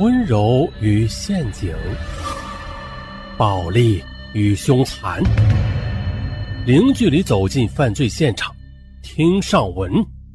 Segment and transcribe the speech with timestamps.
[0.00, 1.72] 温柔与陷阱，
[3.38, 4.02] 暴力
[4.32, 5.22] 与凶残，
[6.66, 8.52] 零距离走进犯罪现场，
[9.04, 9.92] 听上文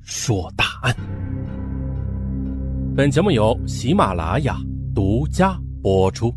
[0.00, 0.96] 说大案。
[2.96, 4.56] 本节目由喜马拉雅
[4.94, 6.34] 独家播出。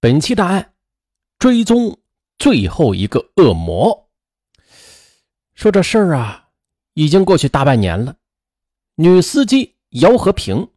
[0.00, 0.72] 本期大案
[1.38, 1.96] 追踪
[2.36, 4.08] 最后一个恶魔。
[5.54, 6.48] 说这事儿啊，
[6.94, 8.16] 已经过去大半年了。
[8.96, 10.68] 女司机姚和平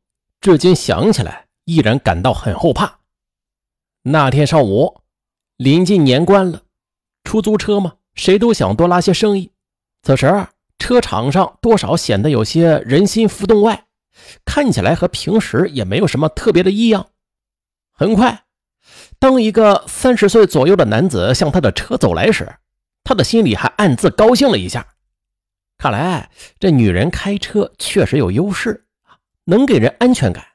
[0.42, 3.00] 至今想起来依然感到很后怕。
[4.02, 5.02] 那天上午，
[5.56, 6.64] 临近年关了，
[7.24, 9.52] 出租车嘛，谁都想多拉些生意。
[10.02, 10.48] 此时
[10.80, 13.86] 车场上多少显得有些人心浮动，外
[14.44, 17.10] 看起来和平时也没有什么特别的异样。
[17.92, 18.46] 很快，
[19.20, 22.56] 当一个三十岁左右的男子向他的车走来时，
[23.04, 24.96] 他的心里还暗自高兴了一下。
[25.78, 30.46] 看来这女人开车确实有优势啊能给人安全感，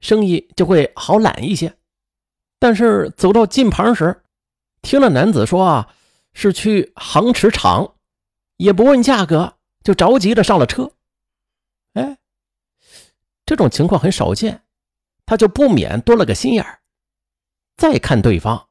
[0.00, 1.76] 生意就会好揽一些。
[2.58, 4.22] 但是走到近旁时，
[4.82, 5.94] 听了男子说啊
[6.32, 7.96] 是去航驰厂，
[8.56, 10.92] 也不问价格，就着急的上了车。
[11.92, 12.18] 哎，
[13.46, 14.64] 这种情况很少见，
[15.24, 16.66] 他就不免多了个心眼。
[17.76, 18.68] 再看对方，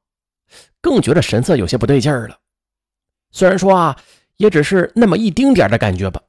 [0.81, 2.39] 更觉得神色有些不对劲儿了。
[3.31, 4.01] 虽然说啊，
[4.43, 6.21] 也只是那么一丁点的感觉吧，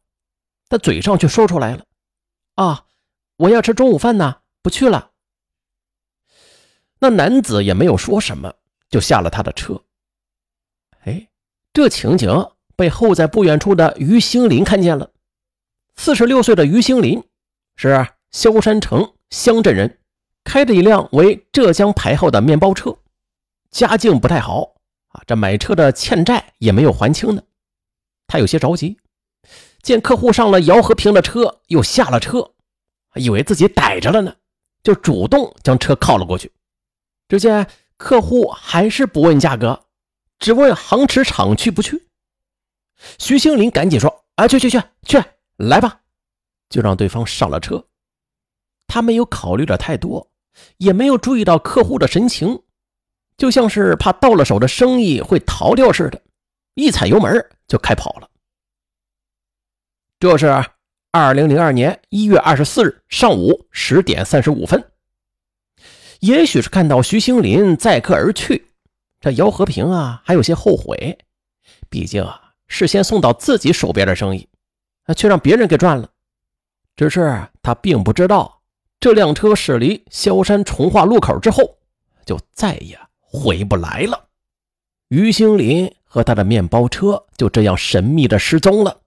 [0.69, 1.85] 他嘴上却说出来了
[2.55, 2.87] ：“啊，
[3.39, 5.11] 我要吃中午饭呢，不去了。”
[7.01, 8.55] 那男子也没有说什么，
[8.89, 9.83] 就下了他的车。
[11.01, 11.29] 哎，
[11.73, 12.31] 这情景
[12.77, 15.11] 被候在不远处的于兴林看见了。
[15.97, 17.21] 四十六岁的于兴林
[17.75, 19.99] 是萧山城乡镇人，
[20.45, 22.97] 开着一辆为浙江牌号的面包车，
[23.73, 24.75] 家境不太好。
[25.09, 27.43] 啊，这买车的欠债也没有还清呢，
[28.27, 28.99] 他有些着急。
[29.83, 32.53] 见客户上了姚和平的车，又下了车，
[33.17, 34.35] 以为自己逮着了呢，
[34.83, 36.51] 就主动将车靠了过去。
[37.29, 39.85] 只见客户还是不问价格，
[40.39, 42.09] 只问航驰厂去不去。
[43.19, 45.23] 徐兴林赶紧说：“啊，去去去去，
[45.57, 46.01] 来吧！”
[46.71, 47.87] 就让对方上了车。
[48.87, 50.31] 他没有考虑的太多，
[50.79, 52.63] 也没有注意到客户的神情。
[53.37, 56.23] 就像是怕到了手的生意会逃掉似的，
[56.75, 58.29] 一踩油门就开跑了。
[60.19, 60.65] 这是
[61.11, 64.93] 二零零二年一月二十四日上午十点三十五分。
[66.21, 68.73] 也许是看到徐兴林载客而去，
[69.21, 71.19] 这姚和平啊还有些后悔，
[71.91, 74.49] 毕竟啊事先送到自己手边的生意，
[75.17, 76.09] 却让别人给赚了。
[76.97, 78.63] 只是他并不知道，
[79.01, 81.79] 这辆车驶离萧山崇化路口之后，
[82.25, 82.99] 就再也。
[83.37, 84.29] 回不来了，
[85.15, 89.01] 于兴林和他的面包车就这样神秘的失踪了。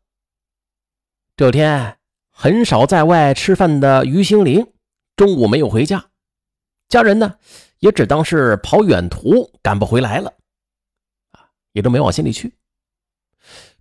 [1.35, 1.97] 这天
[2.31, 4.66] 很少在外吃饭的于兴林
[5.18, 6.06] 中午没有回家，
[6.88, 7.35] 家人呢
[7.79, 10.34] 也只当是跑远途赶不回来了，
[11.73, 12.53] 也都没往心里去。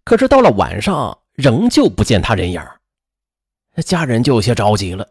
[0.03, 2.61] 可是到了晚上，仍旧不见他人影
[3.85, 5.09] 家人就有些着急了，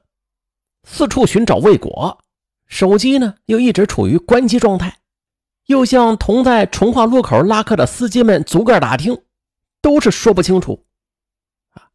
[0.84, 2.22] 四处寻找未果，
[2.68, 5.00] 手机呢又一直处于关机状态。
[5.66, 9.24] 又向同在崇化路口拉客的司机们逐个打听，
[9.81, 10.86] 都是说不清楚。
[11.74, 11.90] 啊，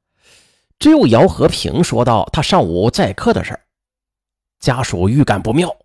[0.79, 3.61] 只有姚和平说到他上午载客的事儿，
[4.59, 5.77] 家属预感不妙，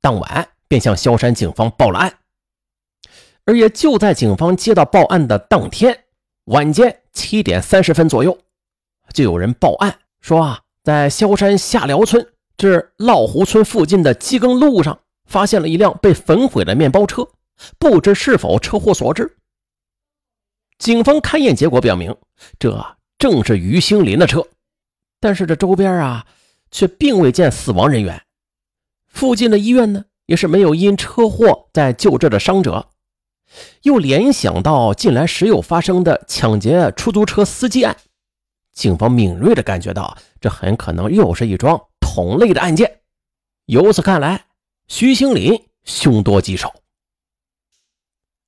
[0.00, 2.18] 当晚便向萧山警方报了案。
[3.44, 6.04] 而也就在警方接到报案的当天
[6.44, 8.38] 晚间七点三十分左右，
[9.12, 12.26] 就有人报案说啊，在萧山下寮村
[12.56, 15.00] 至涝湖村附近的机耕路上。
[15.30, 17.26] 发现了一辆被焚毁的面包车，
[17.78, 19.36] 不知是否车祸所致。
[20.76, 22.16] 警方勘验结果表明，
[22.58, 24.44] 这正是于兴林的车，
[25.20, 26.26] 但是这周边啊，
[26.72, 28.20] 却并未见死亡人员。
[29.06, 32.88] 附近的医院呢，也是没有因车祸在救治的伤者。
[33.82, 37.96] 又联想到近来时有发生的抢劫出租车司机案，
[38.72, 43.02] 警方敏锐地感觉到，这很可能又是一桩同类的案件。
[43.66, 44.49] 由此看来。
[44.90, 46.74] 徐兴林凶多吉少，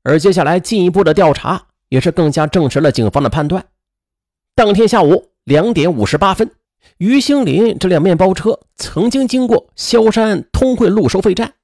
[0.02, 3.64] 而接下来进一步的调查也是更加证实了警方的判断。
[4.56, 6.50] 当天下午两点五十八分，
[6.98, 11.54] 于兴林这辆面包车曾经经过萧山通惠路收费站，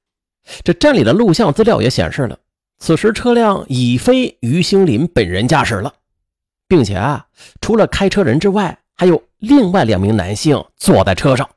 [0.63, 2.39] 这站里的录像资料也显示了，
[2.77, 5.93] 此时车辆已非于兴林本人驾驶了，
[6.69, 7.27] 并且啊，
[7.59, 11.47] 除了开车人之外，还有另外两名男性坐在车上。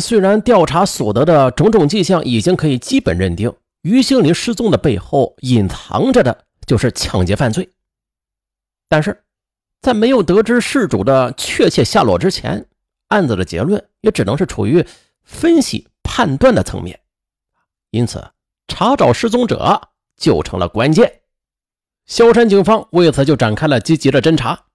[0.00, 3.52] 虽然调查所得的种种迹象已经可以基本认定
[3.82, 7.70] 于兴林失踪的背后隐藏着的就是抢劫犯罪，
[8.88, 9.24] 但是
[9.80, 12.66] 在没有得知事主的确切下落之前，
[13.08, 14.86] 案子的结论也只能是处于
[15.24, 17.00] 分析判断的层面。
[17.90, 18.24] 因此，
[18.68, 21.20] 查找失踪者就成了关键。
[22.06, 24.66] 萧山警方为此就展开了积极的侦查。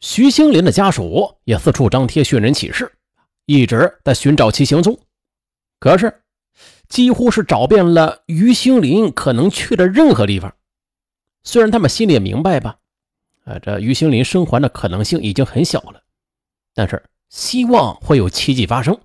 [0.00, 2.90] 徐兴林的家属也四处张贴寻人启事，
[3.52, 4.96] 一直在寻找其行踪。
[5.80, 6.22] 可是，
[6.88, 10.54] 几乎是找遍了于兴林可能去的任何地方。
[11.42, 12.76] 虽然他们心里也明白吧，
[13.44, 16.00] 啊，这于兴林生还的可能性已经很小了，
[16.74, 18.96] 但是希望会有奇迹发生。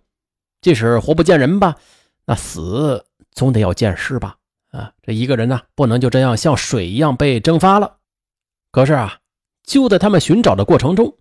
[0.61, 1.77] 即使活不见人吧，
[2.25, 4.37] 那死总得要见尸吧？
[4.69, 7.97] 啊，这一个人呢，不能就这样像水一样被蒸发了。
[8.71, 9.19] 可是啊，
[9.63, 11.17] 就在他们寻找的过程中，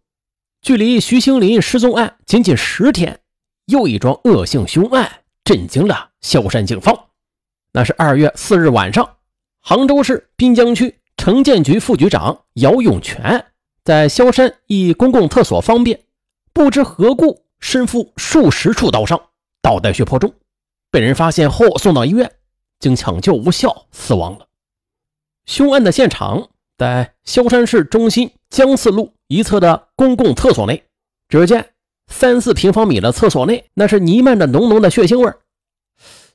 [0.64, 3.20] 距离徐兴林失踪案仅仅十天，
[3.66, 6.98] 又一桩恶性凶案震惊了萧山警方。
[7.72, 9.16] 那是二月四日晚上，
[9.60, 10.98] 杭州市滨江区。
[11.18, 13.44] 城建局副局长姚永全
[13.84, 16.00] 在萧山一公共厕所方便，
[16.54, 19.20] 不知何故身负数十处刀伤，
[19.60, 20.32] 倒在血泊中，
[20.90, 22.32] 被人发现后送到医院，
[22.80, 24.48] 经抢救无效死亡了。
[25.44, 30.84] 凶案的现场在萧山市中心江四路一侧的公共厕所内，
[31.28, 31.72] 只见
[32.08, 35.32] 三四平方米的厕所内，那是弥漫着浓浓的血腥味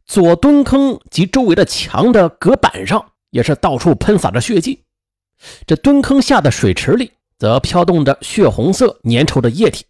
[0.06, 3.12] 左蹲坑及周围的墙的隔板上。
[3.32, 4.84] 也是到处喷洒着血迹，
[5.68, 9.86] 这蹲坑下的水池里则飘动着血红色粘稠的液体，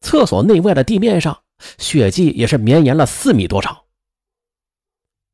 [0.00, 1.38] 厕所内外的地面上
[1.76, 3.76] 血迹也是绵延了四米多长。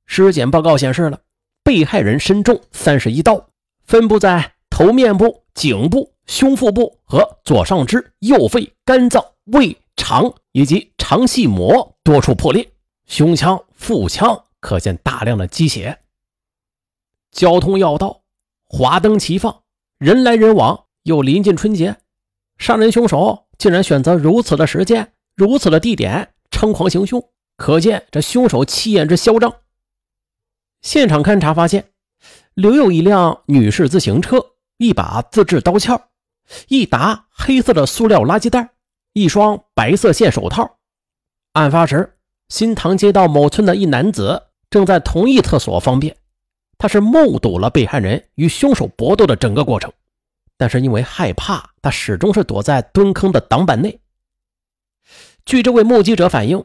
[0.06, 1.20] 尸检报告显示了
[1.62, 3.48] 被害人身中三十一刀，
[3.84, 12.70] 分布在头面部、颈部、胸腹部和左上肢、右肺、肝脏、胃肠以及肠系膜多处破裂，
[13.08, 15.98] 胸腔、腹腔可见大量的积血。
[17.32, 18.22] 交通要道，
[18.68, 19.62] 华灯齐放，
[19.98, 21.96] 人来人往，又临近春节，
[22.58, 27.20] 杀人凶手竟然选择如此的时间、如此的地点猖狂行凶，
[27.56, 29.52] 可见这凶手气焰之嚣张。
[30.80, 31.90] 现场勘查发现，
[32.54, 34.40] 留有一辆女士自行车、
[34.76, 36.00] 一把自制刀鞘、
[36.68, 38.70] 一沓黑色的塑料垃圾袋、
[39.12, 40.78] 一双白色线手套。
[41.52, 42.16] 案发时，
[42.48, 46.16] 新塘街道某村的一男子正在同一厕所方便。
[46.78, 49.92] 他是目睹了被害人与凶手搏斗的整个过程，
[50.56, 54.00] 但是因为害怕，他始终是躲在蹲坑的挡板内。
[55.44, 56.64] 据这位目击者反映，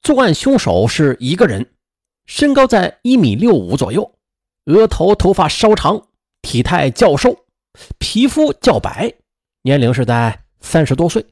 [0.00, 1.72] 作案凶手是一个人，
[2.26, 4.14] 身高在一米六五左右，
[4.66, 6.06] 额头头发稍长，
[6.40, 7.46] 体态较瘦，
[7.98, 9.14] 皮肤较白，
[9.62, 11.26] 年龄是在三十多岁，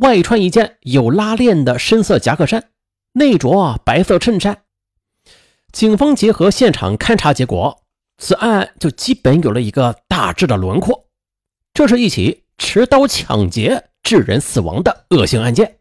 [0.00, 2.70] 外穿一件有拉链的深色夹克衫，
[3.12, 4.62] 内着白色衬衫。
[5.72, 7.82] 警方结合现场勘查结果，
[8.18, 11.06] 此案就基本有了一个大致的轮廓。
[11.74, 15.78] 这是一起持刀抢劫致人死亡的恶性案件。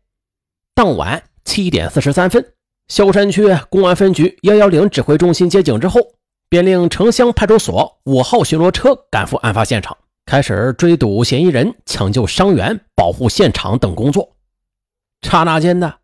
[0.73, 2.53] 当晚七点四十三分，
[2.89, 6.01] 萧山区公安分局幺幺零指挥中心接警之后，
[6.55, 14.37] 便令城乡派出所五号巡逻车赶赴案发现场，开始追堵嫌疑人、抢救伤员、保护现场等工作。
[15.21, 15.95] 刹那间呢，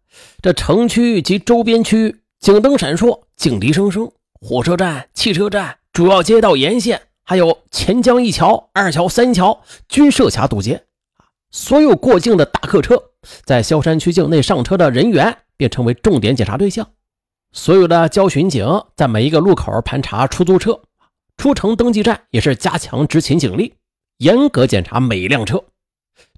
[0.42, 2.18] 这城区及周边区。
[2.42, 4.12] 警灯闪烁，警笛声声，
[4.42, 10.84] 火车站、汽车站、主要街道沿线，还有钱江一桥、二桥、三桥，均设卡堵截。
[11.52, 13.02] 所有过境的大客车，
[13.46, 16.90] 在萧山区境内上车的人员便成为重点检查对象。
[17.54, 18.66] 所有的交巡警
[18.96, 20.82] 在每一个路口盘查出租车，
[21.38, 23.76] 出城登记站也是加强执勤警力，
[24.18, 25.64] 严格检查每一辆车。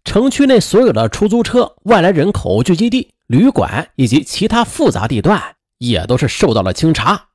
[0.03, 5.55] 城区内所有的出租车、外来人口聚集地、旅馆以及其他复杂地段。
[5.79, 7.25] 也都是受到了清查，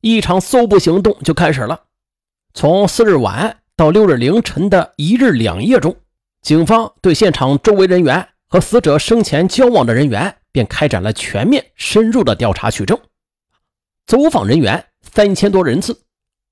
[0.00, 1.82] 一场搜捕行动就开始了。
[2.54, 5.94] 从四日晚到六日凌晨的一日两夜中，
[6.40, 12.98] 警方对现场周围人员和死者生前交往的人员便开展了全面深入的调查取证，
[14.06, 16.06] 走访人员三千多人次，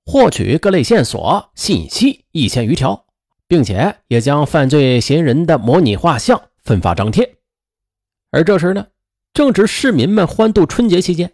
[0.04, 3.06] 获取各类线索信息一千余条，
[3.48, 7.36] 并且也将犯罪嫌疑人的模拟画像分发张贴。
[8.30, 8.88] 而这时呢？
[9.32, 11.32] 正值市民们欢度春节期间，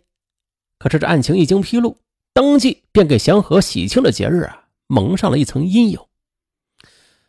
[0.79, 1.99] 可是这案情一经披露，
[2.33, 5.99] 当即便给祥和喜庆的节日啊蒙上了一层阴影。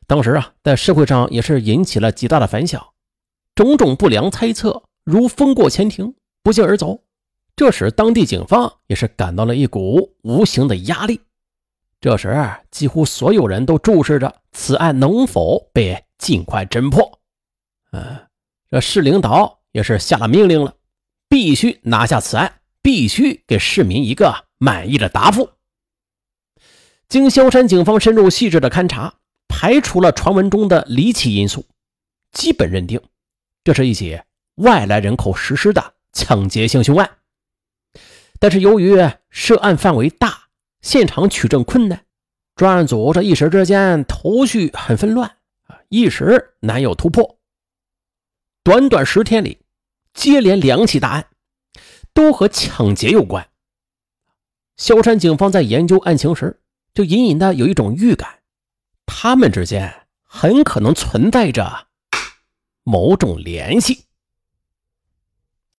[0.05, 2.89] 当时啊，在社会上也是引起了极大的反响，
[3.55, 7.03] 种种不良猜测如风过前庭，不胫而走。
[7.55, 11.21] 这使当地警方也是感到了一股无形的压力。
[11.99, 17.19] 这时，几乎所有人都注视着此案能否被尽快侦破。
[17.91, 18.27] 嗯，
[18.69, 19.59] 这市领导。
[19.73, 20.75] 也是下了命令了，
[21.29, 25.51] 必须拿下此案，必须给市民一个满意的答复。
[27.07, 29.13] 经萧山警方深入细致的勘查，
[29.47, 31.63] 排除了传闻中的离奇因素，
[32.33, 33.01] 基本认定
[33.63, 34.19] 这是一起
[34.61, 37.17] 外来人口实施的抢劫性凶案。
[38.39, 38.97] 但是由于
[39.29, 40.47] 涉案范围大，
[40.81, 42.05] 现场取证困难，
[42.55, 45.37] 专案组这一时之间头绪很纷乱
[45.67, 47.39] 啊，一时难有突破。
[48.63, 49.59] 短短十天里，
[50.13, 51.27] 接连两起大案，
[52.13, 53.49] 都和抢劫有关。
[54.77, 56.61] 萧山警方在研究案情时，
[56.93, 58.39] 就隐隐的有一种预感，
[59.05, 61.87] 他们之间很可能存在着
[62.83, 64.05] 某种联系。